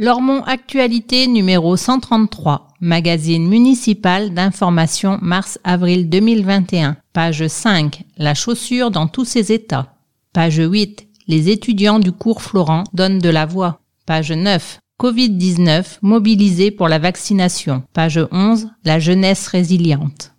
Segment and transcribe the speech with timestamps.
[0.00, 6.96] Lormont Actualité numéro 133, magazine municipal d'information mars-avril 2021.
[7.12, 9.96] Page 5, la chaussure dans tous ses états.
[10.32, 13.80] Page 8, les étudiants du cours Florent donnent de la voix.
[14.06, 17.82] Page 9, Covid-19 mobilisé pour la vaccination.
[17.92, 20.32] Page 11, la jeunesse résiliente.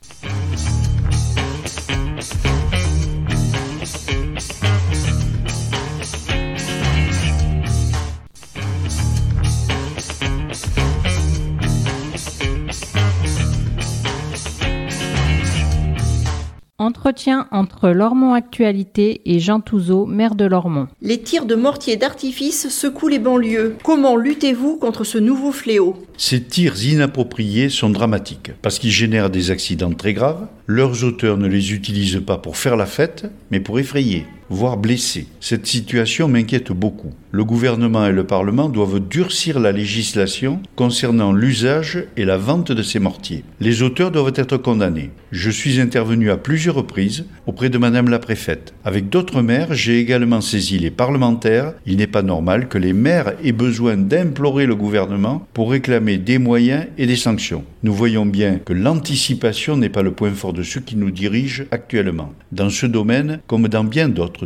[16.79, 20.87] Entretien entre Lormont Actualité et Jean Touzeau, maire de Lormont.
[21.01, 23.75] Les tirs de mortier d'artifice secouent les banlieues.
[23.83, 25.97] Comment luttez-vous contre ce nouveau fléau?
[26.15, 30.47] Ces tirs inappropriés sont dramatiques parce qu'ils génèrent des accidents très graves.
[30.71, 35.27] Leurs auteurs ne les utilisent pas pour faire la fête, mais pour effrayer voire blessés.
[35.39, 37.11] Cette situation m'inquiète beaucoup.
[37.31, 42.81] Le gouvernement et le Parlement doivent durcir la législation concernant l'usage et la vente de
[42.81, 43.43] ces mortiers.
[43.59, 45.11] Les auteurs doivent être condamnés.
[45.31, 48.73] Je suis intervenu à plusieurs reprises auprès de Madame la préfète.
[48.83, 51.73] Avec d'autres maires, j'ai également saisi les parlementaires.
[51.85, 56.39] Il n'est pas normal que les maires aient besoin d'implorer le gouvernement pour réclamer des
[56.39, 57.63] moyens et des sanctions.
[57.83, 61.63] Nous voyons bien que l'anticipation n'est pas le point fort de ceux qui nous dirigent
[61.71, 64.45] actuellement, dans ce domaine comme dans bien d'autres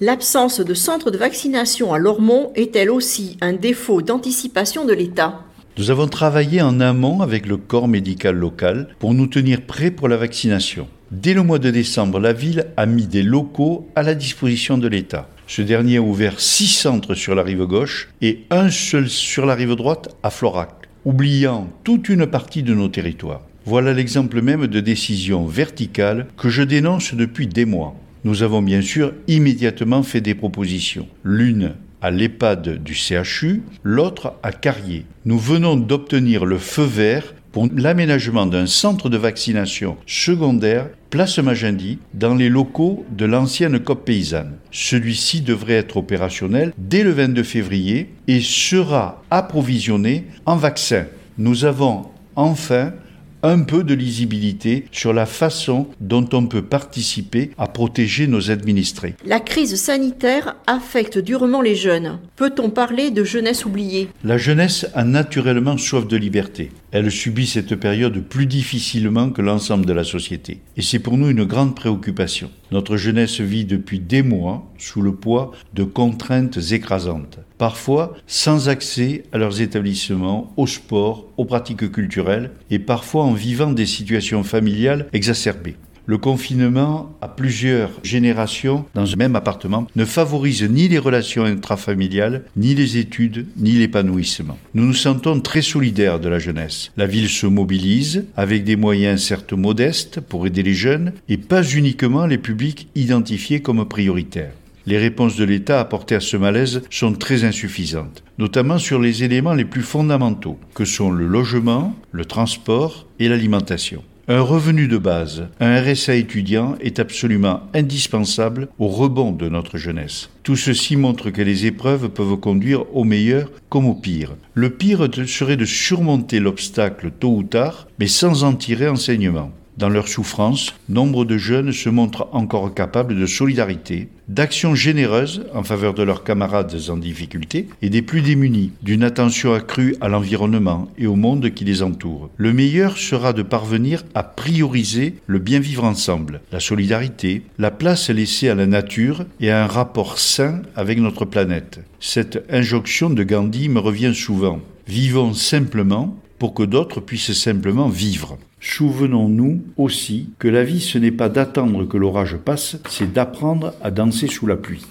[0.00, 5.40] L'absence de centre de vaccination à Lormont est-elle aussi un défaut d'anticipation de l'État?
[5.76, 10.08] Nous avons travaillé en amont avec le corps médical local pour nous tenir prêts pour
[10.08, 10.88] la vaccination.
[11.10, 14.88] Dès le mois de décembre, la ville a mis des locaux à la disposition de
[14.88, 15.28] l'État.
[15.46, 19.54] Ce dernier a ouvert six centres sur la rive gauche et un seul sur la
[19.54, 23.47] rive droite à Florac, oubliant toute une partie de nos territoires.
[23.70, 27.94] Voilà l'exemple même de décision verticale que je dénonce depuis des mois.
[28.24, 31.06] Nous avons bien sûr immédiatement fait des propositions.
[31.22, 35.04] L'une à l'EHPAD du CHU, l'autre à Carrier.
[35.26, 41.98] Nous venons d'obtenir le feu vert pour l'aménagement d'un centre de vaccination secondaire Place Magendie
[42.14, 44.54] dans les locaux de l'ancienne COP paysanne.
[44.70, 51.04] Celui-ci devrait être opérationnel dès le 22 février et sera approvisionné en vaccins.
[51.36, 52.94] Nous avons enfin
[53.42, 59.14] un peu de lisibilité sur la façon dont on peut participer à protéger nos administrés.
[59.24, 62.18] La crise sanitaire affecte durement les jeunes.
[62.36, 64.08] Peut-on parler de jeunesse oubliée?
[64.24, 66.70] La jeunesse a naturellement soif de liberté.
[66.90, 70.60] Elle subit cette période plus difficilement que l'ensemble de la société.
[70.78, 72.50] Et c'est pour nous une grande préoccupation.
[72.72, 79.24] Notre jeunesse vit depuis des mois sous le poids de contraintes écrasantes, parfois sans accès
[79.32, 85.08] à leurs établissements, au sport, aux pratiques culturelles, et parfois en vivant des situations familiales
[85.12, 85.76] exacerbées.
[86.08, 92.44] Le confinement à plusieurs générations dans un même appartement ne favorise ni les relations intrafamiliales,
[92.56, 94.56] ni les études, ni l'épanouissement.
[94.72, 96.92] Nous nous sentons très solidaires de la jeunesse.
[96.96, 101.62] La ville se mobilise avec des moyens certes modestes pour aider les jeunes et pas
[101.62, 104.54] uniquement les publics identifiés comme prioritaires
[104.86, 109.52] les réponses de l'État apportées à ce malaise sont très insuffisantes, notamment sur les éléments
[109.52, 114.02] les plus fondamentaux, que sont le logement, le transport et l'alimentation.
[114.30, 120.28] Un revenu de base, un RSA étudiant est absolument indispensable au rebond de notre jeunesse.
[120.42, 124.36] Tout ceci montre que les épreuves peuvent conduire au meilleur comme au pire.
[124.52, 129.50] Le pire serait de surmonter l'obstacle tôt ou tard, mais sans en tirer enseignement.
[129.78, 135.62] Dans leur souffrance, nombre de jeunes se montrent encore capables de solidarité, d'actions généreuses en
[135.62, 140.88] faveur de leurs camarades en difficulté et des plus démunis, d'une attention accrue à l'environnement
[140.98, 142.28] et au monde qui les entoure.
[142.36, 148.10] Le meilleur sera de parvenir à prioriser le bien vivre ensemble, la solidarité, la place
[148.10, 151.78] laissée à la nature et à un rapport sain avec notre planète.
[152.00, 154.58] Cette injonction de Gandhi me revient souvent.
[154.88, 158.38] Vivons simplement pour que d'autres puissent simplement vivre.
[158.60, 163.90] Souvenons-nous aussi que la vie ce n'est pas d'attendre que l'orage passe, c'est d'apprendre à
[163.90, 164.84] danser sous la pluie.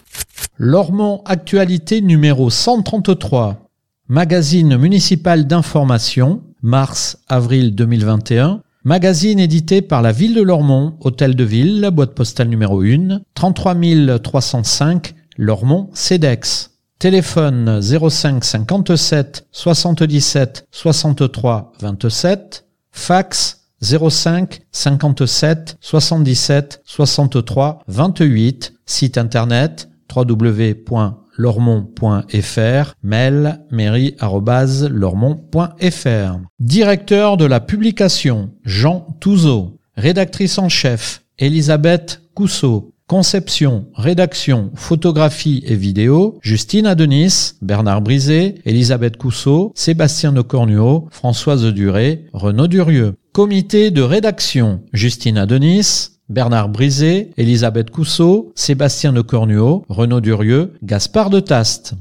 [0.58, 3.68] Lormont Actualité numéro 133.
[4.10, 8.62] Magazine municipal d'information, mars-avril 2021.
[8.84, 13.76] Magazine édité par la ville de Lormont, hôtel de ville, boîte postale numéro 1, 33
[14.24, 16.72] 305, Lormont, CEDEX.
[16.98, 22.66] Téléphone 05 57 77 63 27.
[22.92, 28.74] Fax 05 57 77 63 28.
[28.86, 32.94] Site internet www.lormont.fr.
[33.04, 36.40] Mail mairie.lormont.fr.
[36.60, 39.78] Directeur de la publication Jean Touzeau.
[39.96, 42.96] Rédactrice en chef Elisabeth Cousseau.
[43.08, 51.64] Conception, rédaction, photographie et vidéo, Justine Adenis, Bernard Brisé, Elisabeth Cousseau, Sébastien de Cornuau, Françoise
[51.68, 53.16] Duré, Renaud Durieux.
[53.32, 61.30] Comité de rédaction, Justine Adenis, Bernard Brisé, Elisabeth Cousseau, Sébastien de Cornuau, Renaud Durieux, Gaspard
[61.30, 61.94] de Taste.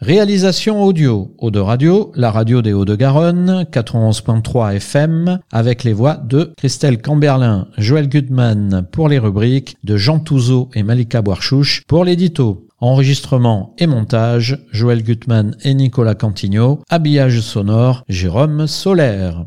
[0.00, 6.52] Réalisation audio, Eau de Radio, la radio des Hauts-de-Garonne, 91.3 FM, avec les voix de
[6.58, 12.66] Christelle Camberlin, Joël Gutmann pour les rubriques, de Jean Touzeau et Malika Boarchouche pour l'édito.
[12.80, 16.82] Enregistrement et montage, Joël Gutmann et Nicolas Cantigno.
[16.90, 19.46] Habillage sonore, Jérôme Solaire.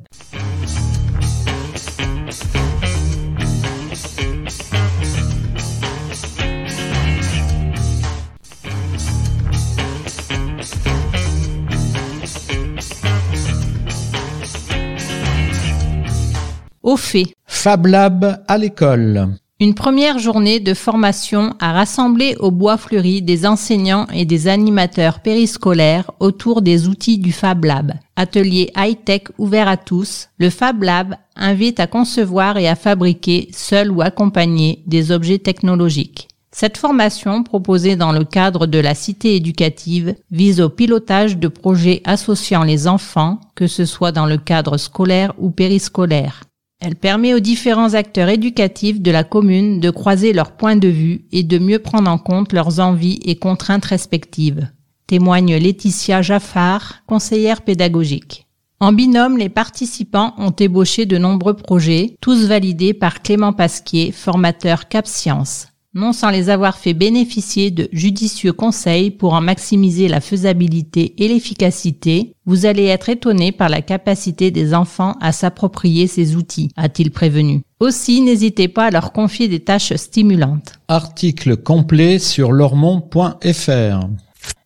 [16.88, 17.34] Au fait.
[17.46, 19.28] Fab Lab à l'école.
[19.60, 25.20] Une première journée de formation a rassemblé au Bois Fleuri des enseignants et des animateurs
[25.20, 27.92] périscolaires autour des outils du Fab Lab.
[28.16, 33.92] Atelier high-tech ouvert à tous, le Fab Lab invite à concevoir et à fabriquer, seul
[33.92, 36.30] ou accompagné, des objets technologiques.
[36.54, 42.02] Cette formation, proposée dans le cadre de la cité éducative, vise au pilotage de projets
[42.06, 46.44] associant les enfants, que ce soit dans le cadre scolaire ou périscolaire.
[46.80, 51.26] Elle permet aux différents acteurs éducatifs de la commune de croiser leurs points de vue
[51.32, 54.70] et de mieux prendre en compte leurs envies et contraintes respectives,
[55.08, 58.46] témoigne Laetitia Jaffard, conseillère pédagogique.
[58.80, 64.88] En binôme, les participants ont ébauché de nombreux projets, tous validés par Clément Pasquier, formateur
[64.88, 70.22] Cap Science non sans les avoir fait bénéficier de judicieux conseils pour en maximiser la
[70.22, 76.36] faisabilité et l'efficacité, vous allez être étonné par la capacité des enfants à s'approprier ces
[76.36, 77.64] outils, a-t-il prévenu.
[77.80, 80.74] Aussi, n'hésitez pas à leur confier des tâches stimulantes.
[80.88, 84.08] Article complet sur lormont.fr.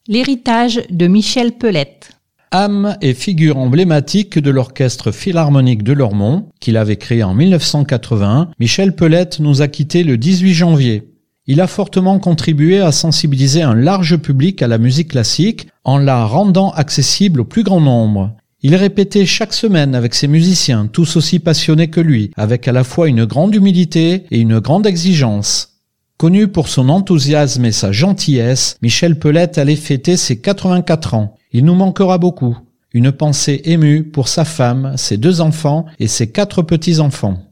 [0.08, 2.12] L'héritage de Michel Pelette.
[2.52, 8.94] âme et figure emblématique de l'orchestre philharmonique de Lormont, qu'il avait créé en 1981, Michel
[8.94, 11.11] Pelette nous a quittés le 18 janvier.
[11.52, 16.24] Il a fortement contribué à sensibiliser un large public à la musique classique en la
[16.24, 18.32] rendant accessible au plus grand nombre.
[18.62, 22.86] Il répétait chaque semaine avec ses musiciens, tous aussi passionnés que lui, avec à la
[22.86, 25.82] fois une grande humilité et une grande exigence.
[26.16, 31.36] Connu pour son enthousiasme et sa gentillesse, Michel Pelette allait fêter ses 84 ans.
[31.52, 32.58] Il nous manquera beaucoup.
[32.94, 37.51] Une pensée émue pour sa femme, ses deux enfants et ses quatre petits-enfants.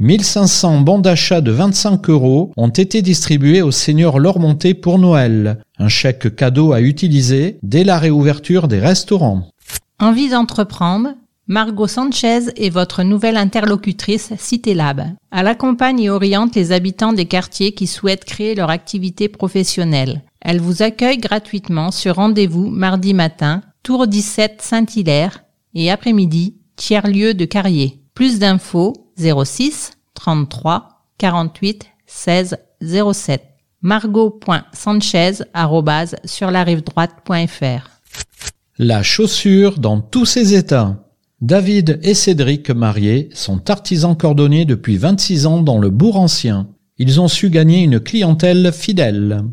[0.00, 5.88] 1500 bons d'achat de 25 euros ont été distribués au seigneur Lormonté pour Noël, un
[5.88, 9.48] chèque cadeau à utiliser dès la réouverture des restaurants.
[10.00, 11.10] Envie d'entreprendre?
[11.46, 15.12] Margot Sanchez est votre nouvelle interlocutrice CitéLab.
[15.30, 20.22] Elle accompagne et oriente les habitants des quartiers qui souhaitent créer leur activité professionnelle.
[20.40, 25.44] Elle vous accueille gratuitement sur rendez-vous mardi matin, Tour 17 Saint-Hilaire
[25.74, 28.00] et après-midi, tiers-lieu de Carrier.
[28.14, 32.58] Plus d'infos 06 33 48 16
[33.12, 33.42] 07
[33.82, 35.32] margot.sanchez
[36.24, 37.90] sur la rive droite.fr.
[38.78, 41.04] La chaussure dans tous ses états.
[41.40, 46.68] David et Cédric mariés sont artisans cordonniers depuis 26 ans dans le bourg ancien.
[46.96, 49.44] Ils ont su gagner une clientèle fidèle.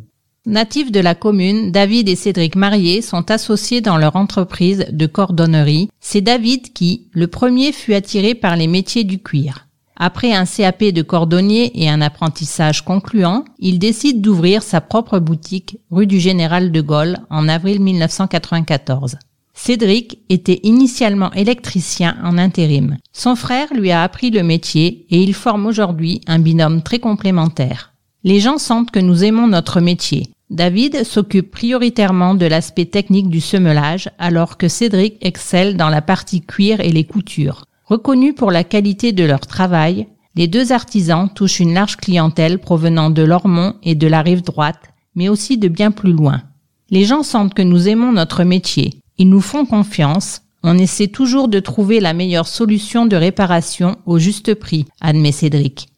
[0.48, 5.90] Natifs de la commune, David et Cédric Marié sont associés dans leur entreprise de cordonnerie.
[6.00, 9.68] C'est David qui, le premier, fut attiré par les métiers du cuir.
[9.96, 15.78] Après un CAP de cordonnier et un apprentissage concluant, il décide d'ouvrir sa propre boutique
[15.92, 19.18] rue du Général de Gaulle en avril 1994.
[19.54, 22.98] Cédric était initialement électricien en intérim.
[23.14, 27.91] Son frère lui a appris le métier et ils forment aujourd'hui un binôme très complémentaire.
[28.24, 30.30] Les gens sentent que nous aimons notre métier.
[30.52, 36.42] David s'occupe prioritairement de l'aspect technique du semelage, alors que Cédric excelle dans la partie
[36.42, 37.66] cuir et les coutures.
[37.86, 43.10] Reconnus pour la qualité de leur travail, les deux artisans touchent une large clientèle provenant
[43.10, 46.44] de Lormont et de la rive droite, mais aussi de bien plus loin.
[46.90, 48.92] Les gens sentent que nous aimons notre métier.
[49.18, 50.42] Ils nous font confiance.
[50.64, 55.91] On essaie toujours de trouver la meilleure solution de réparation au juste prix, admet Cédric.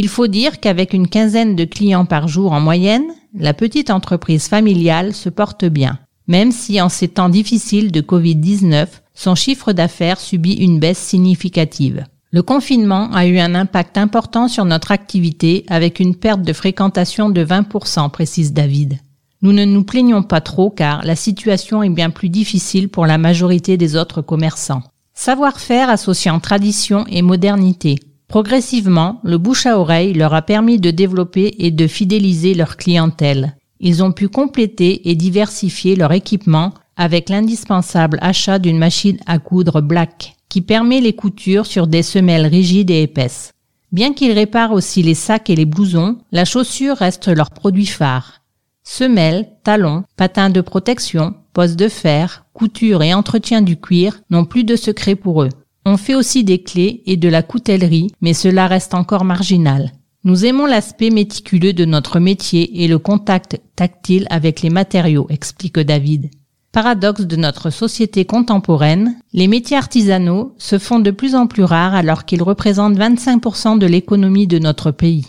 [0.00, 4.46] Il faut dire qu'avec une quinzaine de clients par jour en moyenne, la petite entreprise
[4.46, 10.20] familiale se porte bien, même si en ces temps difficiles de Covid-19, son chiffre d'affaires
[10.20, 12.04] subit une baisse significative.
[12.30, 17.28] Le confinement a eu un impact important sur notre activité avec une perte de fréquentation
[17.28, 19.00] de 20%, précise David.
[19.42, 23.18] Nous ne nous plaignons pas trop car la situation est bien plus difficile pour la
[23.18, 24.84] majorité des autres commerçants.
[25.14, 27.96] Savoir-faire associant tradition et modernité,
[28.28, 33.56] Progressivement, le bouche à oreille leur a permis de développer et de fidéliser leur clientèle.
[33.80, 39.80] Ils ont pu compléter et diversifier leur équipement avec l'indispensable achat d'une machine à coudre
[39.80, 43.52] Black qui permet les coutures sur des semelles rigides et épaisses.
[43.92, 48.42] Bien qu'ils réparent aussi les sacs et les blousons, la chaussure reste leur produit phare.
[48.82, 54.64] Semelles, talons, patins de protection, postes de fer, couture et entretien du cuir n'ont plus
[54.64, 55.50] de secret pour eux.
[55.90, 59.92] On fait aussi des clés et de la coutellerie, mais cela reste encore marginal.
[60.22, 65.78] Nous aimons l'aspect méticuleux de notre métier et le contact tactile avec les matériaux, explique
[65.78, 66.28] David.
[66.72, 71.94] Paradoxe de notre société contemporaine, les métiers artisanaux se font de plus en plus rares
[71.94, 75.24] alors qu'ils représentent 25% de l'économie de notre pays.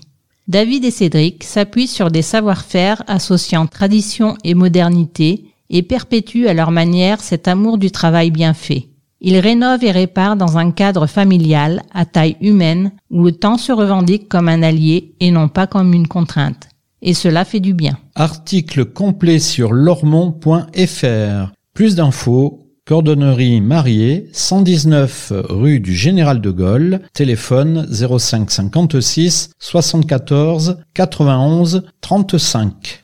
[0.49, 6.71] David et Cédric s'appuient sur des savoir-faire associant tradition et modernité et perpétuent à leur
[6.71, 8.88] manière cet amour du travail bien fait.
[9.21, 13.71] Ils rénovent et réparent dans un cadre familial, à taille humaine, où le temps se
[13.71, 16.69] revendique comme un allié et non pas comme une contrainte.
[17.01, 17.97] Et cela fait du bien.
[18.15, 21.53] Article complet sur lormont.fr.
[21.73, 31.83] Plus d'infos, Cordonnerie Mariée, 119 rue du Général de Gaulle, téléphone 05 56 74 91
[32.01, 33.03] 35.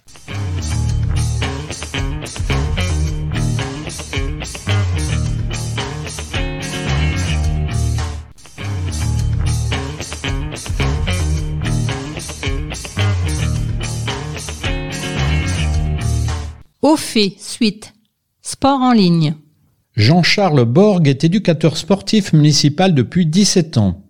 [16.86, 17.96] Au fait, suite.
[18.44, 19.34] Sport en ligne.
[19.96, 24.04] Jean-Charles Borg est éducateur sportif municipal depuis 17 ans.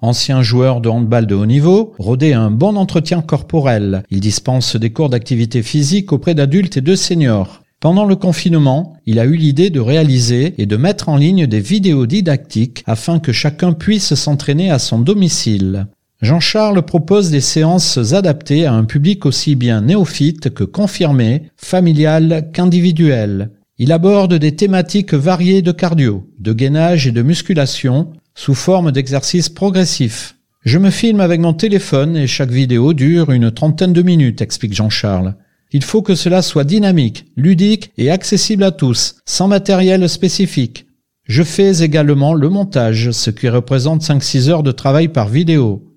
[0.00, 4.02] Ancien joueur de handball de haut niveau, Rodé a un bon entretien corporel.
[4.10, 7.62] Il dispense des cours d'activité physique auprès d'adultes et de seniors.
[7.78, 11.60] Pendant le confinement, il a eu l'idée de réaliser et de mettre en ligne des
[11.60, 15.86] vidéos didactiques afin que chacun puisse s'entraîner à son domicile.
[16.22, 23.50] Jean-Charles propose des séances adaptées à un public aussi bien néophyte que confirmé, familial qu'individuel.
[23.76, 29.48] Il aborde des thématiques variées de cardio, de gainage et de musculation sous forme d'exercices
[29.48, 30.36] progressifs.
[30.64, 34.74] Je me filme avec mon téléphone et chaque vidéo dure une trentaine de minutes, explique
[34.74, 35.34] Jean-Charles.
[35.72, 40.86] Il faut que cela soit dynamique, ludique et accessible à tous, sans matériel spécifique.
[41.26, 45.91] Je fais également le montage, ce qui représente 5-6 heures de travail par vidéo.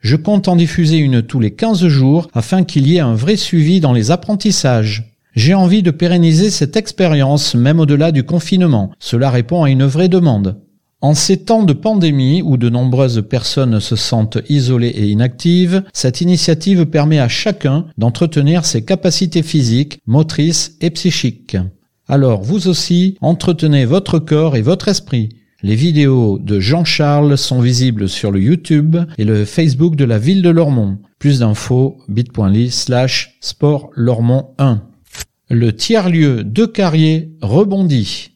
[0.00, 3.36] Je compte en diffuser une tous les 15 jours afin qu'il y ait un vrai
[3.36, 5.12] suivi dans les apprentissages.
[5.34, 8.90] J'ai envie de pérenniser cette expérience même au-delà du confinement.
[8.98, 10.60] Cela répond à une vraie demande.
[11.02, 16.22] En ces temps de pandémie où de nombreuses personnes se sentent isolées et inactives, cette
[16.22, 21.58] initiative permet à chacun d'entretenir ses capacités physiques, motrices et psychiques.
[22.08, 25.28] Alors vous aussi, entretenez votre corps et votre esprit.
[25.62, 30.42] Les vidéos de Jean-Charles sont visibles sur le YouTube et le Facebook de la ville
[30.42, 30.98] de Lormont.
[31.18, 34.82] Plus d'infos, bit.ly slash sport Lormont 1.
[35.48, 38.32] Le tiers-lieu de Carrier rebondit.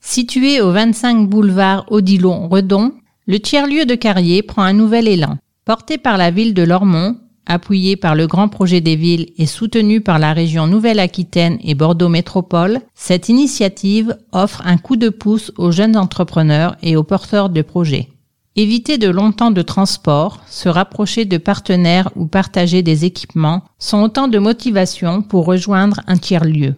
[0.00, 2.92] Situé au 25 boulevard Odilon-Redon,
[3.26, 5.38] le tiers-lieu de Carrier prend un nouvel élan.
[5.64, 10.00] Porté par la ville de Lormont, appuyé par le grand projet des villes et soutenu
[10.00, 15.72] par la région Nouvelle-Aquitaine et Bordeaux Métropole, cette initiative offre un coup de pouce aux
[15.72, 18.08] jeunes entrepreneurs et aux porteurs de projets.
[18.54, 24.28] Éviter de longtemps de transport, se rapprocher de partenaires ou partager des équipements sont autant
[24.28, 26.74] de motivations pour rejoindre un tiers-lieu.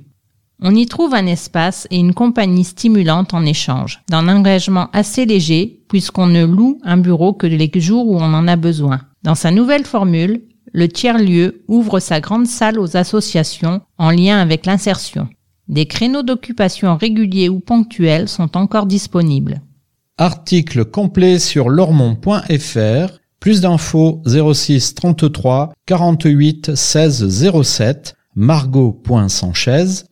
[0.63, 5.83] On y trouve un espace et une compagnie stimulante en échange, d'un engagement assez léger
[5.89, 9.01] puisqu'on ne loue un bureau que les jours où on en a besoin.
[9.25, 10.43] Dans sa nouvelle formule,
[10.75, 15.29] le tiers-lieu ouvre sa grande salle aux associations en lien avec l'insertion.
[15.69, 19.63] Des créneaux d'occupation réguliers ou ponctuels sont encore disponibles.
[20.19, 23.19] Article complet sur lormont.fr.
[23.41, 30.05] Plus d'infos 06 33 48 16 07 margot.sanchez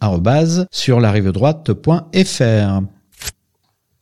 [0.71, 2.81] sur la rive droite.fr.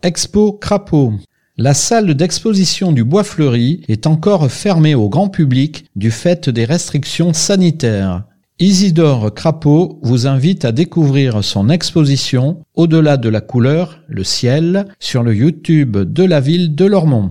[0.03, 1.15] Expo Crapaud.
[1.63, 6.65] La salle d'exposition du Bois Fleuri est encore fermée au grand public du fait des
[6.65, 8.25] restrictions sanitaires.
[8.61, 15.23] Isidore Crapaud vous invite à découvrir son exposition Au-delà de la couleur, le ciel, sur
[15.23, 17.31] le YouTube de la ville de Lormont.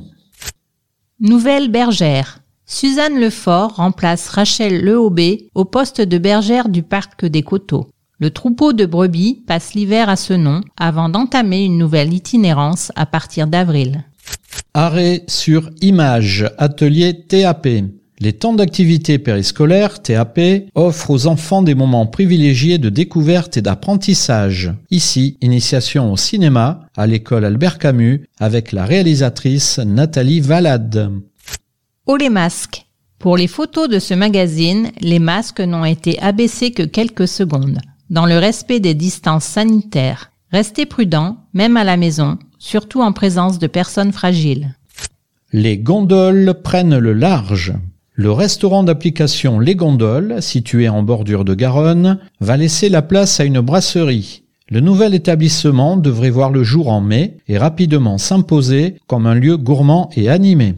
[1.20, 2.42] Nouvelle bergère.
[2.68, 7.90] Suzanne Lefort remplace Rachel Leaubé au poste de bergère du parc des Coteaux.
[8.20, 13.08] Le troupeau de brebis passe l'hiver à ce nom avant d'entamer une nouvelle itinérance à
[13.08, 14.04] partir d'avril.
[14.76, 17.68] Arrêt sur image, atelier TAP.
[18.20, 20.40] Les temps d'activité périscolaire, TAP,
[20.76, 24.72] offrent aux enfants des moments privilégiés de découverte et d'apprentissage.
[24.92, 31.14] Ici, initiation au cinéma, à l'école Albert Camus, avec la réalisatrice Nathalie Valade.
[32.06, 32.86] Oh les masques
[33.18, 37.80] Pour les photos de ce magazine, les masques n'ont été abaissés que quelques secondes,
[38.12, 40.32] dans le respect des distances sanitaires.
[40.52, 44.76] Restez prudents, même à la maison, surtout en présence de personnes fragiles.
[45.52, 47.74] Les gondoles prennent le large.
[48.14, 53.46] Le restaurant d'application Les Gondoles, situé en bordure de Garonne, va laisser la place à
[53.46, 54.44] une brasserie.
[54.70, 59.58] Le nouvel établissement devrait voir le jour en mai et rapidement s'imposer comme un lieu
[59.58, 60.76] gourmand et animé.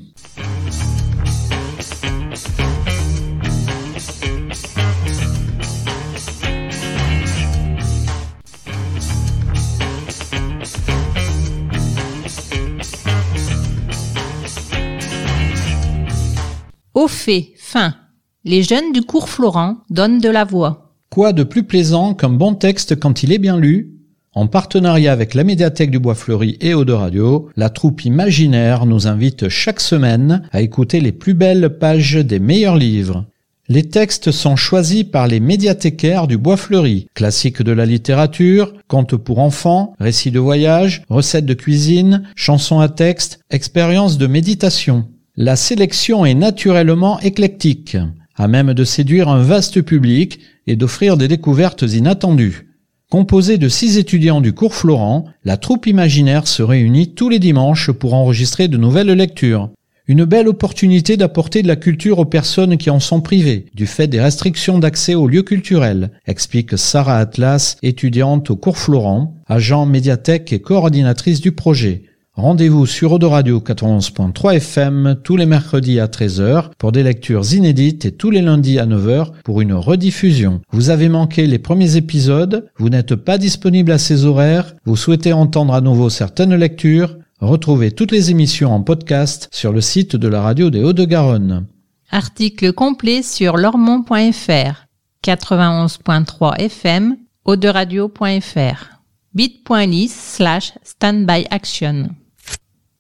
[16.94, 17.96] Au fait, fin.
[18.44, 20.94] Les jeunes du cours Florent donnent de la voix.
[21.10, 23.94] Quoi de plus plaisant qu'un bon texte quand il est bien lu
[24.34, 29.08] En partenariat avec la médiathèque du Bois Fleuri et Eau Radio, la troupe imaginaire nous
[29.08, 33.26] invite chaque semaine à écouter les plus belles pages des meilleurs livres.
[33.70, 39.16] Les textes sont choisis par les médiathécaires du Bois Fleuri, classiques de la littérature, contes
[39.16, 45.08] pour enfants, récits de voyage, recettes de cuisine, chansons à texte, expériences de méditation.
[45.38, 47.96] La sélection est naturellement éclectique,
[48.36, 52.68] à même de séduire un vaste public et d'offrir des découvertes inattendues.
[53.10, 57.92] Composée de six étudiants du cours Florent, la troupe imaginaire se réunit tous les dimanches
[57.92, 59.70] pour enregistrer de nouvelles lectures.
[60.06, 64.08] Une belle opportunité d'apporter de la culture aux personnes qui en sont privées, du fait
[64.08, 70.52] des restrictions d'accès aux lieux culturels, explique Sarah Atlas, étudiante au cours Florent, agent médiathèque
[70.52, 72.04] et coordinatrice du projet.
[72.36, 78.14] Rendez-vous sur Autoradio 91.3 FM tous les mercredis à 13h pour des lectures inédites et
[78.14, 80.62] tous les lundis à 9h pour une rediffusion.
[80.72, 85.34] Vous avez manqué les premiers épisodes, vous n'êtes pas disponible à ces horaires, vous souhaitez
[85.34, 90.30] entendre à nouveau certaines lectures, retrouvez toutes les émissions en podcast sur le site de
[90.30, 91.68] la radio des Hauts-de-Garonne.
[92.12, 94.86] Article complet sur lormont.fr,
[95.26, 98.90] 91.3 FM, auderadio.fr,
[99.34, 102.10] bit.ly slash standbyaction.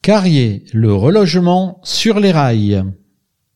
[0.03, 2.83] Carrier, le relogement sur les rails.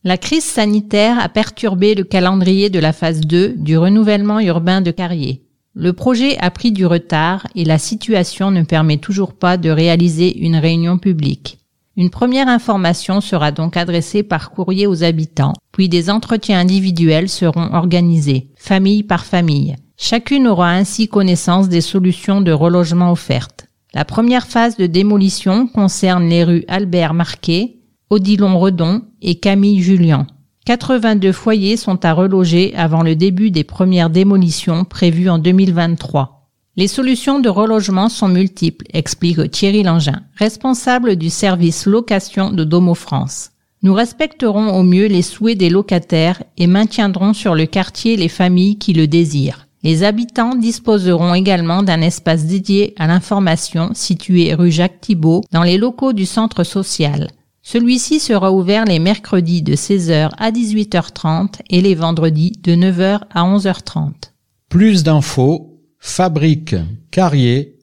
[0.03, 4.91] La crise sanitaire a perturbé le calendrier de la phase 2 du renouvellement urbain de
[4.91, 5.41] Carrier.
[5.73, 10.37] Le projet a pris du retard et la situation ne permet toujours pas de réaliser
[10.37, 11.57] une réunion publique.
[11.97, 17.73] Une première information sera donc adressée par courrier aux habitants, puis des entretiens individuels seront
[17.73, 19.77] organisés, famille par famille.
[19.97, 23.64] Chacune aura ainsi connaissance des solutions de relogement offertes.
[23.95, 27.77] La première phase de démolition concerne les rues Albert Marquet,
[28.09, 30.27] Odilon Redon et Camille Julien.
[30.65, 36.49] 82 foyers sont à reloger avant le début des premières démolitions prévues en 2023.
[36.75, 42.95] Les solutions de relogement sont multiples, explique Thierry Langin, responsable du service location de Domo
[42.95, 43.51] France.
[43.81, 48.77] Nous respecterons au mieux les souhaits des locataires et maintiendrons sur le quartier les familles
[48.77, 49.64] qui le désirent.
[49.85, 55.77] Les habitants disposeront également d'un espace dédié à l'information situé rue Jacques Thibault dans les
[55.77, 57.29] locaux du centre social.
[57.61, 63.43] Celui-ci sera ouvert les mercredis de 16h à 18h30 et les vendredis de 9h à
[63.43, 64.31] 11h30.
[64.69, 66.75] Plus d'infos, fabrique
[67.11, 67.77] carrier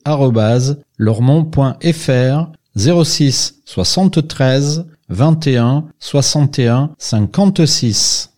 [0.98, 8.31] lormont.fr 06 73 21 61 56.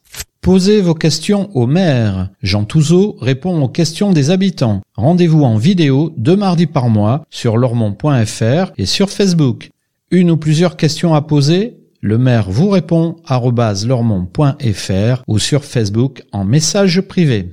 [0.45, 2.29] Posez vos questions au maire.
[2.43, 4.83] Jean Touzeau répond aux questions des habitants.
[4.95, 9.71] Rendez-vous en vidéo deux mardis par mois sur lormont.fr et sur Facebook.
[10.11, 16.45] Une ou plusieurs questions à poser Le maire vous répond lormont.fr ou sur Facebook en
[16.45, 17.49] message privé.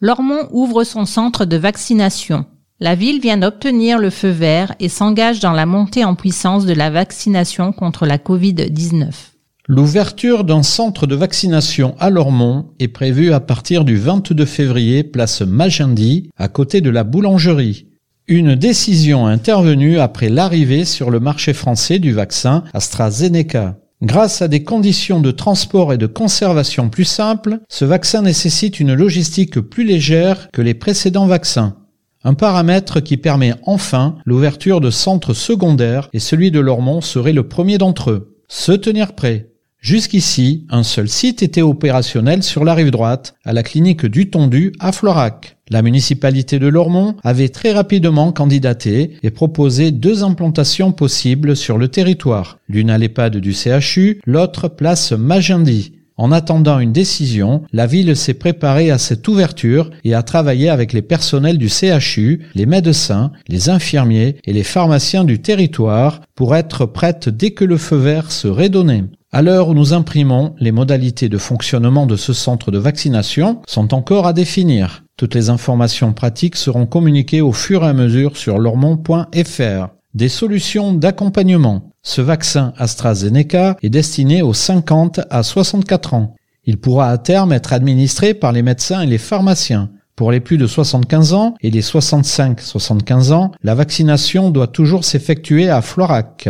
[0.00, 2.46] Lormont ouvre son centre de vaccination.
[2.80, 6.74] La ville vient d'obtenir le feu vert et s'engage dans la montée en puissance de
[6.74, 9.37] la vaccination contre la Covid-19.
[9.70, 15.42] L'ouverture d'un centre de vaccination à Lormont est prévue à partir du 22 février place
[15.42, 17.84] Magendie, à côté de la boulangerie.
[18.28, 23.76] Une décision intervenue après l'arrivée sur le marché français du vaccin AstraZeneca.
[24.00, 28.94] Grâce à des conditions de transport et de conservation plus simples, ce vaccin nécessite une
[28.94, 31.76] logistique plus légère que les précédents vaccins.
[32.24, 37.46] Un paramètre qui permet enfin l'ouverture de centres secondaires et celui de Lormont serait le
[37.46, 38.34] premier d'entre eux.
[38.48, 39.50] Se tenir prêt.
[39.80, 44.72] Jusqu'ici, un seul site était opérationnel sur la rive droite, à la clinique du Tondu
[44.80, 45.56] à Florac.
[45.70, 51.88] La municipalité de Lormont avait très rapidement candidaté et proposé deux implantations possibles sur le
[51.88, 55.92] territoire, l'une à l'EHPAD du CHU, l'autre place Magendie.
[56.16, 60.92] En attendant une décision, la ville s'est préparée à cette ouverture et a travaillé avec
[60.92, 66.86] les personnels du CHU, les médecins, les infirmiers et les pharmaciens du territoire pour être
[66.86, 69.04] prête dès que le feu vert serait donné.
[69.30, 73.92] À l'heure où nous imprimons, les modalités de fonctionnement de ce centre de vaccination sont
[73.92, 75.04] encore à définir.
[75.18, 79.88] Toutes les informations pratiques seront communiquées au fur et à mesure sur lormont.fr.
[80.14, 81.90] Des solutions d'accompagnement.
[82.02, 86.34] Ce vaccin AstraZeneca est destiné aux 50 à 64 ans.
[86.64, 89.90] Il pourra à terme être administré par les médecins et les pharmaciens.
[90.16, 95.68] Pour les plus de 75 ans et les 65-75 ans, la vaccination doit toujours s'effectuer
[95.68, 96.48] à Florac.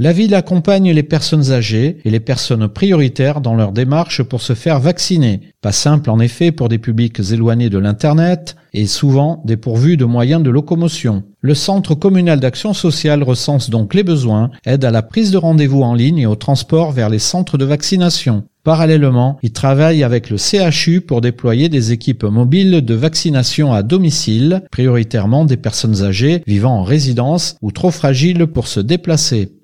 [0.00, 4.54] La ville accompagne les personnes âgées et les personnes prioritaires dans leur démarche pour se
[4.54, 5.40] faire vacciner.
[5.60, 10.40] Pas simple en effet pour des publics éloignés de l'Internet et souvent dépourvus de moyens
[10.44, 11.24] de locomotion.
[11.40, 15.82] Le Centre communal d'action sociale recense donc les besoins, aide à la prise de rendez-vous
[15.82, 18.44] en ligne et au transport vers les centres de vaccination.
[18.62, 24.62] Parallèlement, il travaille avec le CHU pour déployer des équipes mobiles de vaccination à domicile,
[24.70, 29.57] prioritairement des personnes âgées vivant en résidence ou trop fragiles pour se déplacer.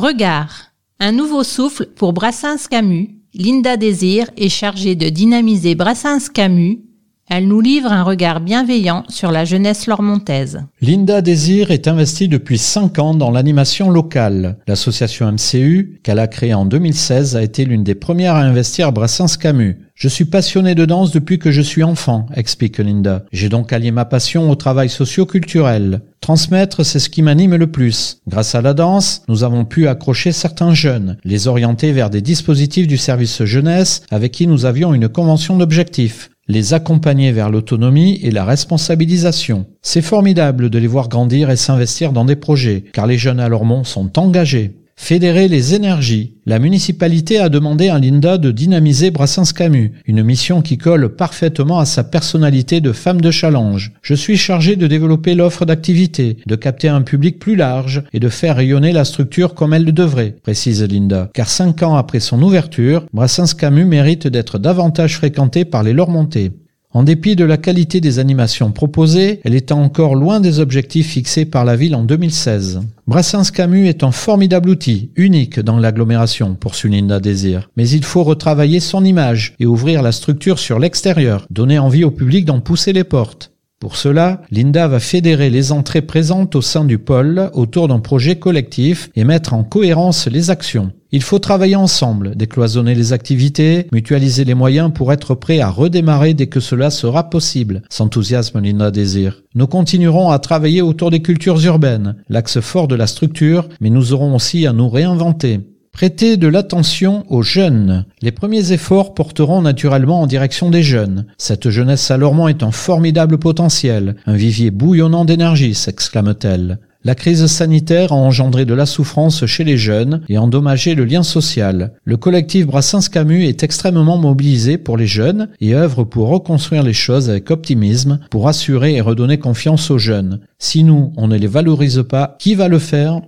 [0.04, 0.66] Regard.
[1.00, 3.08] Un nouveau souffle pour Brassens Camus.
[3.32, 6.82] Linda Désir est chargée de dynamiser Brassens Camus.
[7.30, 10.60] Elle nous livre un regard bienveillant sur la jeunesse lormontaise.
[10.82, 14.58] Linda Désir est investie depuis 5 ans dans l'animation locale.
[14.66, 18.90] L'association MCU, qu'elle a créée en 2016, a été l'une des premières à investir à
[18.90, 19.78] Brassens Camus.
[19.94, 23.24] Je suis passionné de danse depuis que je suis enfant, explique Linda.
[23.32, 26.02] J'ai donc allié ma passion au travail socio-culturel.
[26.20, 28.18] Transmettre, c'est ce qui m'anime le plus.
[28.26, 32.88] Grâce à la danse, nous avons pu accrocher certains jeunes, les orienter vers des dispositifs
[32.88, 38.30] du service jeunesse avec qui nous avions une convention d'objectifs les accompagner vers l'autonomie et
[38.30, 39.66] la responsabilisation.
[39.82, 43.48] C'est formidable de les voir grandir et s'investir dans des projets, car les jeunes à
[43.48, 44.72] Lormont sont engagés.
[44.96, 46.32] Fédérer les énergies.
[46.46, 51.78] La municipalité a demandé à Linda de dynamiser Brassens Camus, une mission qui colle parfaitement
[51.78, 53.92] à sa personnalité de femme de challenge.
[54.02, 58.28] Je suis chargé de développer l'offre d'activités, de capter un public plus large et de
[58.28, 61.28] faire rayonner la structure comme elle le devrait, précise Linda.
[61.34, 66.52] Car cinq ans après son ouverture, Brassens Camus mérite d'être davantage fréquenté par les Lormontais.
[66.96, 71.44] En dépit de la qualité des animations proposées, elle était encore loin des objectifs fixés
[71.44, 72.82] par la ville en 2016.
[73.08, 77.68] Brassens Camus est un formidable outil, unique dans l'agglomération, poursuit Linda Désir.
[77.76, 82.12] Mais il faut retravailler son image et ouvrir la structure sur l'extérieur, donner envie au
[82.12, 83.50] public d'en pousser les portes.
[83.84, 88.36] Pour cela, Linda va fédérer les entrées présentes au sein du pôle autour d'un projet
[88.36, 90.92] collectif et mettre en cohérence les actions.
[91.12, 96.32] Il faut travailler ensemble, décloisonner les activités, mutualiser les moyens pour être prêt à redémarrer
[96.32, 99.42] dès que cela sera possible, s'enthousiasme Linda Désir.
[99.54, 104.14] Nous continuerons à travailler autour des cultures urbaines, l'axe fort de la structure, mais nous
[104.14, 105.60] aurons aussi à nous réinventer.
[105.94, 108.04] Prêtez de l'attention aux jeunes.
[108.20, 111.24] Les premiers efforts porteront naturellement en direction des jeunes.
[111.38, 116.80] Cette jeunesse salorment est un formidable potentiel, un vivier bouillonnant d'énergie, s'exclame-t-elle.
[117.04, 121.22] La crise sanitaire a engendré de la souffrance chez les jeunes et endommagé le lien
[121.22, 121.92] social.
[122.04, 126.92] Le collectif Brassens Camus est extrêmement mobilisé pour les jeunes et œuvre pour reconstruire les
[126.92, 130.40] choses avec optimisme, pour assurer et redonner confiance aux jeunes.
[130.58, 133.20] Si nous, on ne les valorise pas, qui va le faire?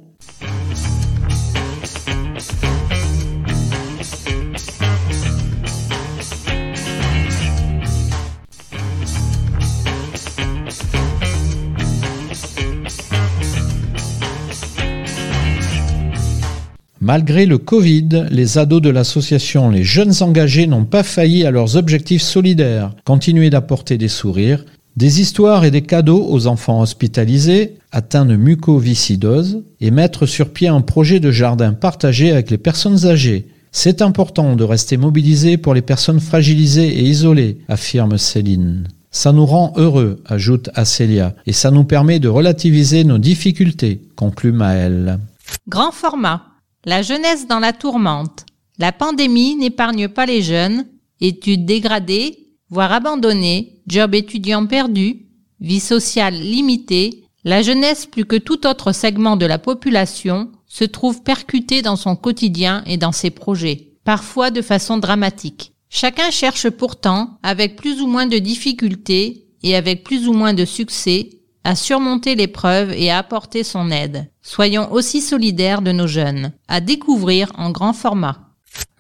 [17.07, 21.77] Malgré le Covid, les ados de l'association Les Jeunes Engagés n'ont pas failli à leurs
[21.77, 24.65] objectifs solidaires, continuer d'apporter des sourires,
[24.97, 30.67] des histoires et des cadeaux aux enfants hospitalisés, atteints de mucoviscidose, et mettre sur pied
[30.67, 33.47] un projet de jardin partagé avec les personnes âgées.
[33.71, 38.89] C'est important de rester mobilisé pour les personnes fragilisées et isolées, affirme Céline.
[39.13, 44.51] Ça nous rend heureux, ajoute Acélia, et ça nous permet de relativiser nos difficultés, conclut
[44.51, 45.21] Maëlle.
[45.69, 46.56] Grand format
[46.89, 48.47] La jeunesse dans la tourmente.
[48.79, 50.87] La pandémie n'épargne pas les jeunes.
[51.21, 55.27] Études dégradées, voire abandonnées, job étudiant perdu,
[55.59, 61.25] vie sociale limitée, la jeunesse plus que tout autre segment de la population se trouve
[61.25, 65.73] percutée dans son quotidien et dans ses projets, parfois de façon dramatique.
[65.89, 70.65] Chacun cherche pourtant, avec plus ou moins de difficultés et avec plus ou moins de
[70.65, 71.31] succès,
[71.67, 74.31] à surmonter l'épreuve et à apporter son aide.
[74.41, 78.39] Soyons aussi solidaires de nos jeunes, à découvrir en grand format.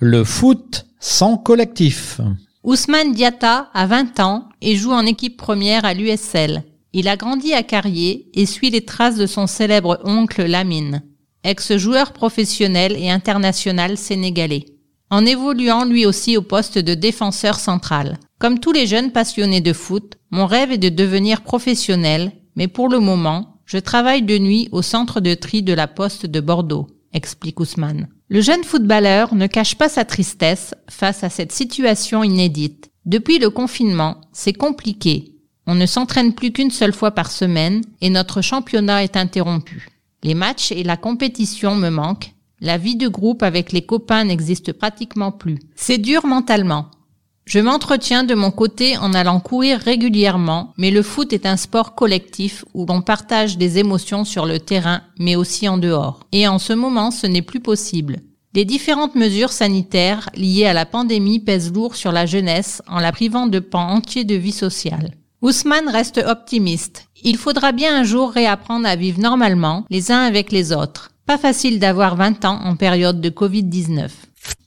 [0.00, 2.20] Le foot sans collectif.
[2.64, 6.64] Ousmane Diatta a 20 ans et joue en équipe première à l'USL.
[6.92, 11.04] Il a grandi à Carrier et suit les traces de son célèbre oncle Lamine,
[11.44, 14.64] ex-joueur professionnel et international sénégalais.
[15.08, 18.18] En évoluant lui aussi au poste de défenseur central.
[18.40, 22.88] Comme tous les jeunes passionnés de foot, mon rêve est de devenir professionnel mais pour
[22.88, 26.88] le moment, je travaille de nuit au centre de tri de la poste de Bordeaux,
[27.12, 28.08] explique Ousmane.
[28.28, 32.90] Le jeune footballeur ne cache pas sa tristesse face à cette situation inédite.
[33.04, 35.34] Depuis le confinement, c'est compliqué.
[35.68, 39.88] On ne s'entraîne plus qu'une seule fois par semaine et notre championnat est interrompu.
[40.22, 42.32] Les matchs et la compétition me manquent.
[42.60, 45.58] La vie de groupe avec les copains n'existe pratiquement plus.
[45.74, 46.90] C'est dur mentalement.
[47.46, 51.94] Je m'entretiens de mon côté en allant courir régulièrement, mais le foot est un sport
[51.94, 56.26] collectif où l'on partage des émotions sur le terrain, mais aussi en dehors.
[56.32, 58.16] Et en ce moment, ce n'est plus possible.
[58.52, 63.12] Les différentes mesures sanitaires liées à la pandémie pèsent lourd sur la jeunesse en la
[63.12, 65.12] privant de pans entiers de vie sociale.
[65.40, 67.06] Ousmane reste optimiste.
[67.22, 71.12] Il faudra bien un jour réapprendre à vivre normalement, les uns avec les autres.
[71.26, 74.10] Pas facile d'avoir 20 ans en période de Covid-19.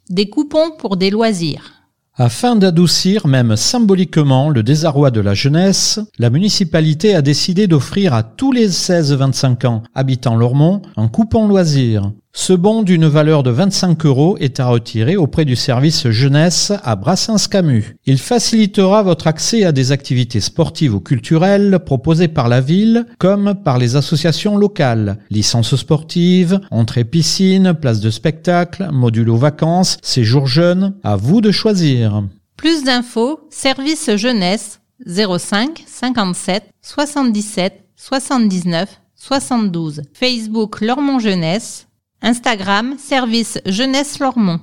[0.09, 1.78] Des coupons pour des loisirs.
[2.21, 8.23] Afin d'adoucir même symboliquement le désarroi de la jeunesse, la municipalité a décidé d'offrir à
[8.23, 12.11] tous les 16-25 ans habitant Lormont un coupon loisir.
[12.31, 16.95] Ce bon d'une valeur de 25 euros est à retirer auprès du service jeunesse à
[16.95, 17.95] Brassens-Camus.
[18.05, 23.55] Il facilitera votre accès à des activités sportives ou culturelles proposées par la ville comme
[23.55, 25.17] par les associations locales.
[25.31, 32.23] Licences sportives, entrée piscine, place de spectacle, modulo vacances, séjour jeune, à vous de choisir.
[32.57, 40.03] Plus d'infos, service jeunesse 05 57 77 79 72.
[40.13, 41.88] Facebook Lormont Jeunesse
[42.21, 44.59] Instagram, service Jeunesse Lormont.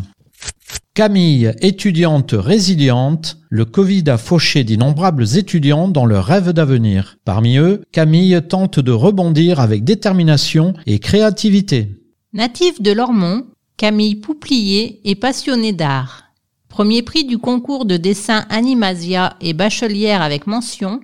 [0.95, 7.19] Camille, étudiante résiliente, le Covid a fauché d'innombrables étudiants dans leur rêve d'avenir.
[7.25, 11.97] Parmi eux, Camille tente de rebondir avec détermination et créativité.
[12.33, 13.45] Native de Lormont,
[13.77, 16.30] Camille Pouplier est passionnée d'art.
[16.71, 21.01] Premier prix du concours de dessin Animasia et bachelière avec mention,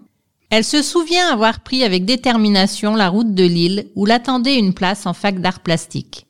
[0.48, 5.06] elle se souvient avoir pris avec détermination la route de Lille où l'attendait une place
[5.06, 6.26] en fac d'art plastique.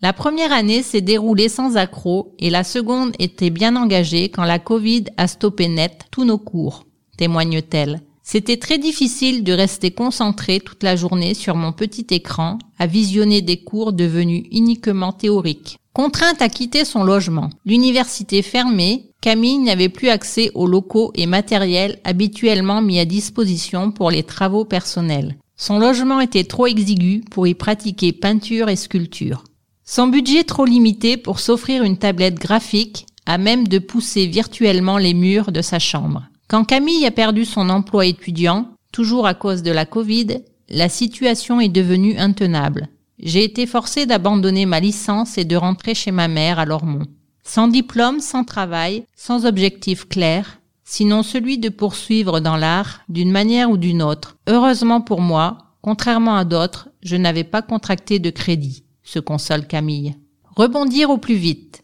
[0.00, 4.58] La première année s'est déroulée sans accroc et la seconde était bien engagée quand la
[4.58, 6.86] Covid a stoppé net tous nos cours,
[7.18, 8.00] témoigne-t-elle.
[8.22, 13.42] C'était très difficile de rester concentré toute la journée sur mon petit écran à visionner
[13.42, 15.79] des cours devenus uniquement théoriques.
[15.92, 21.98] Contrainte à quitter son logement, l'université fermée, Camille n'avait plus accès aux locaux et matériels
[22.04, 25.36] habituellement mis à disposition pour les travaux personnels.
[25.56, 29.44] Son logement était trop exigu pour y pratiquer peinture et sculpture.
[29.84, 35.14] Son budget trop limité pour s'offrir une tablette graphique à même de pousser virtuellement les
[35.14, 36.22] murs de sa chambre.
[36.48, 41.60] Quand Camille a perdu son emploi étudiant, toujours à cause de la Covid, la situation
[41.60, 42.88] est devenue intenable.
[43.22, 47.06] J'ai été forcée d'abandonner ma licence et de rentrer chez ma mère à Lormont.
[47.44, 53.70] Sans diplôme, sans travail, sans objectif clair, sinon celui de poursuivre dans l'art d'une manière
[53.70, 54.36] ou d'une autre.
[54.48, 60.16] Heureusement pour moi, contrairement à d'autres, je n'avais pas contracté de crédit, se console Camille.
[60.56, 61.82] Rebondir au plus vite.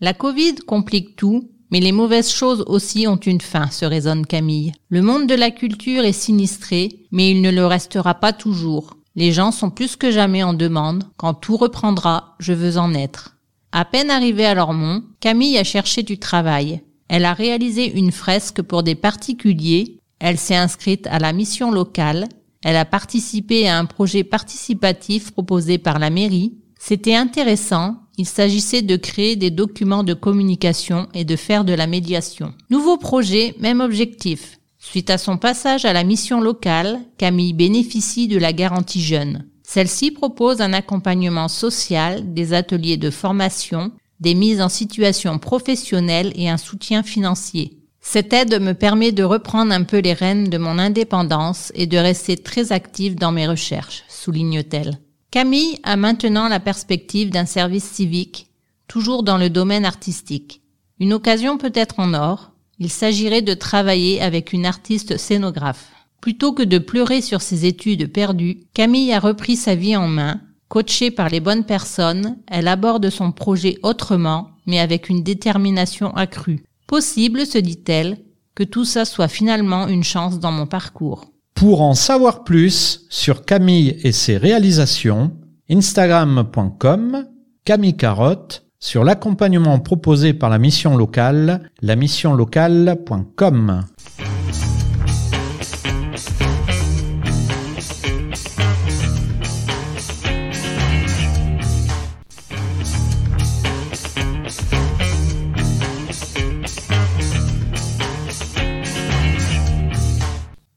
[0.00, 4.72] La Covid complique tout, mais les mauvaises choses aussi ont une fin, se raisonne Camille.
[4.88, 8.95] Le monde de la culture est sinistré, mais il ne le restera pas toujours.
[9.16, 11.04] Les gens sont plus que jamais en demande.
[11.16, 13.36] Quand tout reprendra, je veux en être.
[13.72, 16.82] À peine arrivée à Lormont, Camille a cherché du travail.
[17.08, 22.28] Elle a réalisé une fresque pour des particuliers Elle s'est inscrite à la mission locale.
[22.62, 26.58] Elle a participé à un projet participatif proposé par la mairie.
[26.78, 27.96] C'était intéressant.
[28.18, 32.54] Il s'agissait de créer des documents de communication et de faire de la médiation.
[32.70, 34.58] Nouveau projet, même objectif.
[34.88, 39.44] Suite à son passage à la mission locale, Camille bénéficie de la garantie jeune.
[39.64, 46.48] Celle-ci propose un accompagnement social, des ateliers de formation, des mises en situation professionnelle et
[46.48, 47.80] un soutien financier.
[48.00, 51.98] Cette aide me permet de reprendre un peu les rênes de mon indépendance et de
[51.98, 55.00] rester très active dans mes recherches, souligne-t-elle.
[55.32, 58.52] Camille a maintenant la perspective d'un service civique,
[58.86, 60.62] toujours dans le domaine artistique.
[61.00, 65.90] Une occasion peut être en or, il s'agirait de travailler avec une artiste scénographe.
[66.20, 70.40] Plutôt que de pleurer sur ses études perdues, Camille a repris sa vie en main.
[70.68, 76.64] Coachée par les bonnes personnes, elle aborde son projet autrement, mais avec une détermination accrue.
[76.88, 78.18] Possible, se dit-elle,
[78.56, 81.30] que tout ça soit finalement une chance dans mon parcours.
[81.54, 85.32] Pour en savoir plus sur Camille et ses réalisations,
[85.70, 87.26] instagram.com,
[87.64, 93.84] Camille Carotte, sur l'accompagnement proposé par la mission locale, lamissionlocale.com.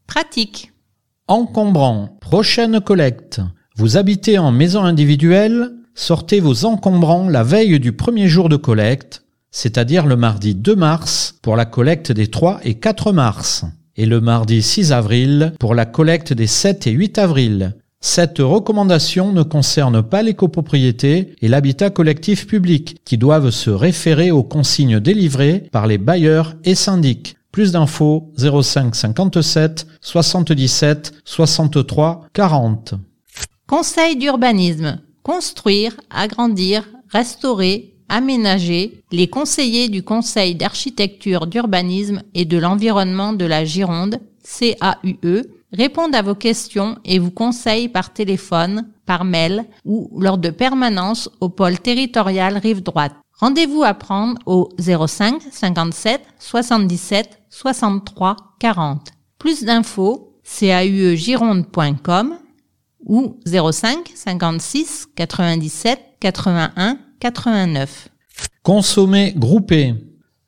[0.07, 0.73] Pratique.
[1.27, 2.17] Encombrant.
[2.19, 3.39] Prochaine collecte.
[3.77, 9.23] Vous habitez en maison individuelle Sortez vos encombrants la veille du premier jour de collecte,
[9.51, 14.21] c'est-à-dire le mardi 2 mars pour la collecte des 3 et 4 mars, et le
[14.21, 17.75] mardi 6 avril pour la collecte des 7 et 8 avril.
[18.01, 24.31] Cette recommandation ne concerne pas les copropriétés et l'habitat collectif public, qui doivent se référer
[24.31, 27.35] aux consignes délivrées par les bailleurs et syndics.
[27.51, 32.93] Plus d'infos 05 57 77 63 40.
[33.67, 34.99] Conseil d'urbanisme.
[35.29, 43.63] Construire, agrandir, restaurer, aménager, les conseillers du Conseil d'architecture, d'urbanisme et de l'environnement de la
[43.63, 50.39] Gironde, CAUE, répondent à vos questions et vous conseillent par téléphone, par mail ou lors
[50.39, 53.13] de permanence au pôle territorial Rive Droite.
[53.39, 59.11] Rendez-vous à prendre au 05 57 77 63 40.
[59.37, 62.39] Plus d'infos, cauegironde.com
[63.05, 68.09] ou 05 56 97 81 89.
[68.63, 69.95] Consommer groupé.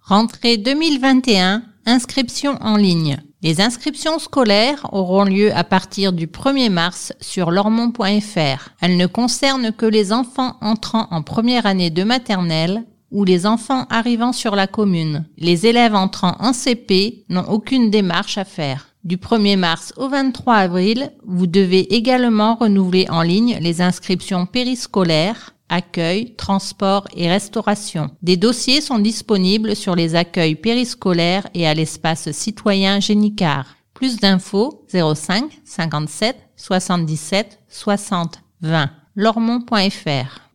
[0.00, 3.18] Rentrée 2021, inscription en ligne.
[3.42, 8.70] Les inscriptions scolaires auront lieu à partir du 1er mars sur lormont.fr.
[8.80, 13.86] Elles ne concernent que les enfants entrant en première année de maternelle ou les enfants
[13.90, 15.26] arrivant sur la commune.
[15.36, 18.88] Les élèves entrant en CP n'ont aucune démarche à faire.
[19.04, 25.54] Du 1er mars au 23 avril, vous devez également renouveler en ligne les inscriptions périscolaires,
[25.68, 28.10] accueil, transport et restauration.
[28.22, 33.76] Des dossiers sont disponibles sur les accueils périscolaires et à l'espace citoyen Génicard.
[33.94, 40.47] Plus d'infos 05 57 77 60 20 lormont.fr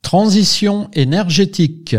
[0.02, 1.96] Transition énergétique.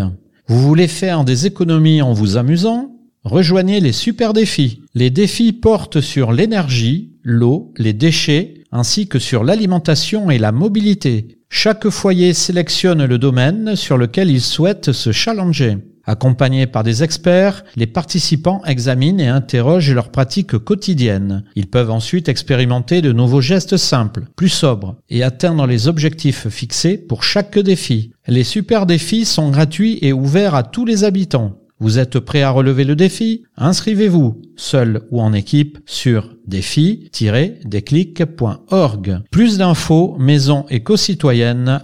[0.46, 2.94] Vous voulez faire des économies en vous amusant?
[3.24, 4.80] Rejoignez les super défis.
[4.94, 11.38] Les défis portent sur l'énergie, l'eau, les déchets, ainsi que sur l'alimentation et la mobilité.
[11.50, 15.78] Chaque foyer sélectionne le domaine sur lequel il souhaite se challenger.
[16.08, 21.44] Accompagnés par des experts, les participants examinent et interrogent leurs pratiques quotidiennes.
[21.54, 26.96] Ils peuvent ensuite expérimenter de nouveaux gestes simples, plus sobres, et atteindre les objectifs fixés
[26.96, 28.12] pour chaque défi.
[28.26, 31.58] Les super défis sont gratuits et ouverts à tous les habitants.
[31.78, 33.42] Vous êtes prêt à relever le défi?
[33.58, 39.20] Inscrivez-vous, seul ou en équipe, sur défi-déclic.org.
[39.30, 41.82] Plus d'infos, maison éco-citoyenne,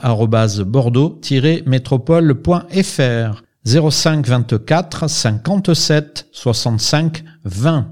[0.67, 3.45] bordeaux-métropole.fr.
[3.67, 7.89] 05 24 57 65 20.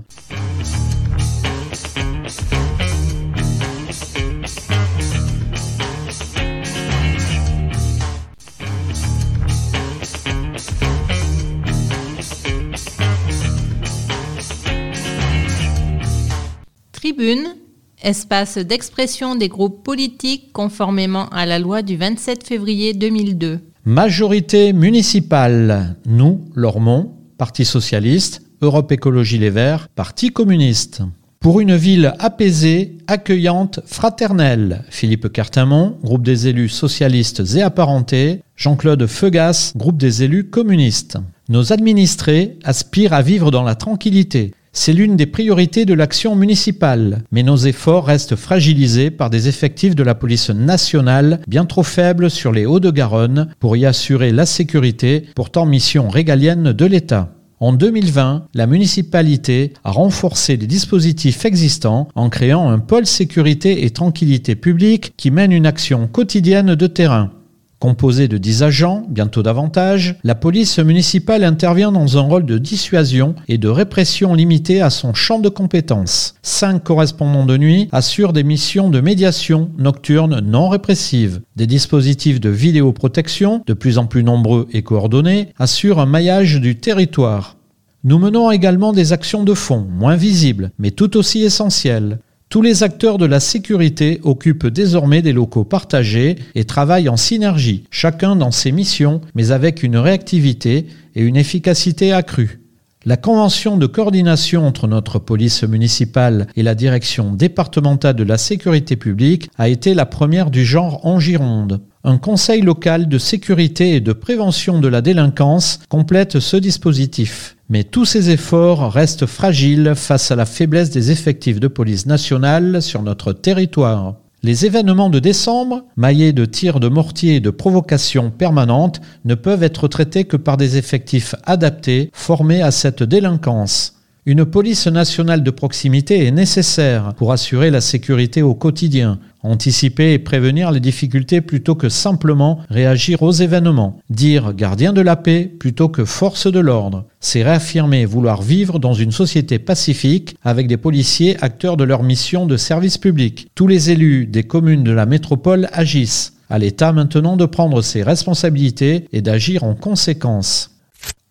[16.94, 17.56] Tribune,
[18.02, 23.67] espace d'expression des groupes politiques conformément à la loi du 27 février 2002.
[23.88, 31.04] Majorité municipale, nous, Lormont, Parti socialiste, Europe Écologie Les Verts, Parti communiste.
[31.40, 39.08] Pour une ville apaisée, accueillante, fraternelle, Philippe Cartamont, groupe des élus socialistes et apparentés, Jean-Claude
[39.08, 41.18] Feugas, groupe des élus communistes.
[41.48, 47.24] Nos administrés aspirent à vivre dans la tranquillité, c'est l'une des priorités de l'action municipale,
[47.32, 52.30] mais nos efforts restent fragilisés par des effectifs de la police nationale bien trop faibles
[52.30, 57.34] sur les Hauts-de-Garonne pour y assurer la sécurité, pourtant mission régalienne de l'État.
[57.60, 63.90] En 2020, la municipalité a renforcé les dispositifs existants en créant un pôle sécurité et
[63.90, 67.32] tranquillité publique qui mène une action quotidienne de terrain.
[67.80, 73.36] Composée de 10 agents, bientôt davantage, la police municipale intervient dans un rôle de dissuasion
[73.48, 76.34] et de répression limité à son champ de compétences.
[76.42, 81.42] Cinq correspondants de nuit assurent des missions de médiation nocturne non répressive.
[81.56, 86.78] Des dispositifs de vidéoprotection, de plus en plus nombreux et coordonnés, assurent un maillage du
[86.78, 87.58] territoire.
[88.04, 92.20] Nous menons également des actions de fond, moins visibles, mais tout aussi essentielles.
[92.50, 97.84] Tous les acteurs de la sécurité occupent désormais des locaux partagés et travaillent en synergie,
[97.92, 102.62] chacun dans ses missions, mais avec une réactivité et une efficacité accrues.
[103.04, 108.96] La convention de coordination entre notre police municipale et la direction départementale de la sécurité
[108.96, 111.82] publique a été la première du genre en Gironde.
[112.10, 117.58] Un conseil local de sécurité et de prévention de la délinquance complète ce dispositif.
[117.68, 122.82] Mais tous ces efforts restent fragiles face à la faiblesse des effectifs de police nationale
[122.82, 124.16] sur notre territoire.
[124.42, 129.64] Les événements de décembre, maillés de tirs de mortier et de provocations permanentes, ne peuvent
[129.64, 133.98] être traités que par des effectifs adaptés, formés à cette délinquance.
[134.26, 140.20] Une police nationale de proximité est nécessaire pour assurer la sécurité au quotidien, anticiper et
[140.20, 145.90] prévenir les difficultés plutôt que simplement réagir aux événements, dire gardien de la paix plutôt
[145.90, 147.06] que force de l'ordre.
[147.20, 152.46] C'est réaffirmer vouloir vivre dans une société pacifique avec des policiers acteurs de leur mission
[152.46, 153.48] de service public.
[153.56, 156.34] Tous les élus des communes de la métropole agissent.
[156.50, 160.72] À l'État maintenant de prendre ses responsabilités et d'agir en conséquence.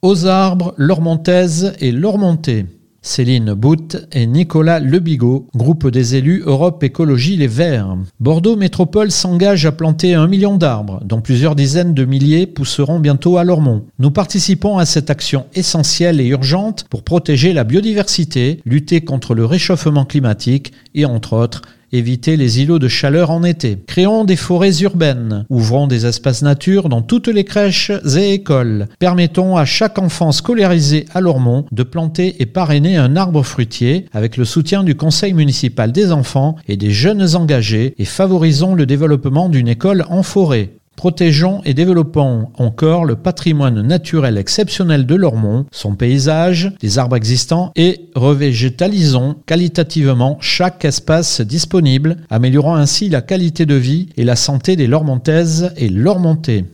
[0.03, 2.67] Aux arbres, Lormontaise et Lormontais.
[3.07, 7.97] Céline Bout et Nicolas Lebigot, groupe des élus Europe Écologie Les Verts.
[8.19, 13.39] Bordeaux Métropole s'engage à planter un million d'arbres, dont plusieurs dizaines de milliers pousseront bientôt
[13.39, 13.85] à Lormont.
[14.01, 19.45] Nous participons à cette action essentielle et urgente pour protéger la biodiversité, lutter contre le
[19.47, 23.78] réchauffement climatique et, entre autres, éviter les îlots de chaleur en été.
[23.87, 28.87] Créons des forêts urbaines, ouvrons des espaces nature dans toutes les crèches et écoles.
[28.99, 34.37] Permettons à chaque enfant scolarisé à Lormont de planter et parrainer un arbre fruitier avec
[34.37, 39.49] le soutien du conseil municipal des enfants et des jeunes engagés et favorisons le développement
[39.49, 40.70] d'une école en forêt.
[40.97, 47.70] Protégeons et développons encore le patrimoine naturel exceptionnel de Lormont, son paysage, les arbres existants
[47.76, 54.74] et revégétalisons qualitativement chaque espace disponible, améliorant ainsi la qualité de vie et la santé
[54.74, 56.64] des Lormontaises et Lormontais.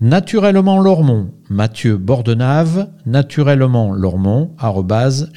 [0.00, 3.94] Naturellement Lormont, Mathieu Bordenave, naturellement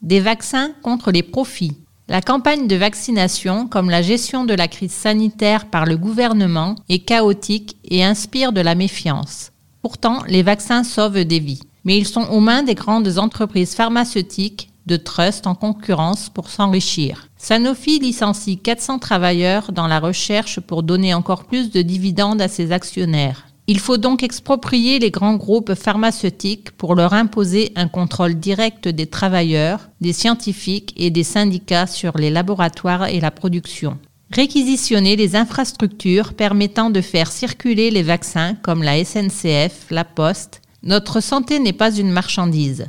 [0.02, 1.76] Des vaccins contre les profits.
[2.06, 7.00] La campagne de vaccination, comme la gestion de la crise sanitaire par le gouvernement, est
[7.00, 9.50] chaotique et inspire de la méfiance.
[9.82, 11.62] Pourtant, les vaccins sauvent des vies.
[11.84, 17.26] Mais ils sont aux mains des grandes entreprises pharmaceutiques de trust en concurrence pour s'enrichir.
[17.36, 22.70] Sanofi licencie 400 travailleurs dans la recherche pour donner encore plus de dividendes à ses
[22.70, 23.46] actionnaires.
[23.66, 29.06] Il faut donc exproprier les grands groupes pharmaceutiques pour leur imposer un contrôle direct des
[29.06, 33.96] travailleurs, des scientifiques et des syndicats sur les laboratoires et la production.
[34.30, 40.60] Réquisitionner les infrastructures permettant de faire circuler les vaccins comme la SNCF, la Poste.
[40.82, 42.86] Notre santé n'est pas une marchandise.